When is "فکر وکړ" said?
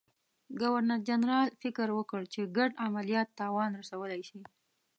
1.61-2.21